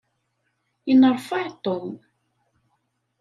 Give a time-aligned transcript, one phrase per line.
[0.91, 1.89] Inneṛfaɛ Tom.